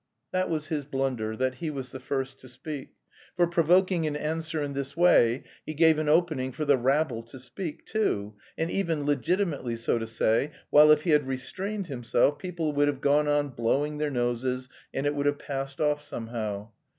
That 0.31 0.49
was 0.49 0.65
his 0.69 0.83
blunder, 0.83 1.35
that 1.35 1.55
he 1.61 1.69
was 1.69 1.91
the 1.91 1.99
first 1.99 2.39
to 2.39 2.47
speak; 2.49 2.89
for 3.35 3.45
provoking 3.45 4.07
an 4.07 4.15
answer 4.15 4.59
in 4.63 4.73
this 4.73 4.97
way 4.97 5.43
he 5.63 5.75
gave 5.75 5.99
an 5.99 6.09
opening 6.09 6.51
for 6.51 6.65
the 6.65 6.75
rabble 6.75 7.21
to 7.21 7.37
speak, 7.37 7.85
too, 7.85 8.33
and 8.57 8.71
even 8.71 9.05
legitimately, 9.05 9.75
so 9.75 9.99
to 9.99 10.07
say, 10.07 10.53
while 10.71 10.89
if 10.89 11.03
he 11.03 11.11
had 11.11 11.27
restrained 11.27 11.85
himself, 11.85 12.39
people 12.39 12.73
would 12.73 12.87
have 12.87 12.99
gone 12.99 13.27
on 13.27 13.49
blowing 13.49 13.99
their 13.99 14.09
noses 14.09 14.67
and 14.91 15.05
it 15.05 15.13
would 15.13 15.27
have 15.27 15.37
passed 15.37 15.79
off 15.79 16.01
somehow. 16.01 16.71